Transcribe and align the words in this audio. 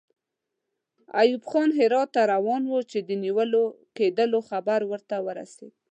ایوب 1.21 1.43
خان 1.51 1.69
هرات 1.79 2.09
ته 2.15 2.21
روان 2.33 2.61
وو 2.67 2.79
چې 2.91 2.99
د 3.09 3.11
نیول 3.23 3.51
کېدلو 3.97 4.39
خبر 4.49 4.79
ورته 4.91 5.15
ورسېد. 5.25 5.73